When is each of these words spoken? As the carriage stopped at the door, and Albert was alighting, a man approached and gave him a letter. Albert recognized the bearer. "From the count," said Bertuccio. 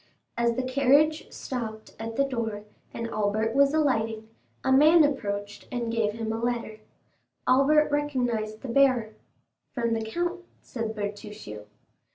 As 0.35 0.55
the 0.55 0.63
carriage 0.63 1.31
stopped 1.31 1.95
at 1.99 2.15
the 2.15 2.23
door, 2.23 2.63
and 2.91 3.07
Albert 3.11 3.53
was 3.53 3.71
alighting, 3.71 4.29
a 4.63 4.71
man 4.71 5.03
approached 5.03 5.67
and 5.71 5.91
gave 5.91 6.13
him 6.13 6.33
a 6.33 6.39
letter. 6.43 6.79
Albert 7.45 7.91
recognized 7.91 8.61
the 8.63 8.67
bearer. 8.67 9.11
"From 9.73 9.93
the 9.93 10.01
count," 10.01 10.41
said 10.59 10.95
Bertuccio. 10.95 11.65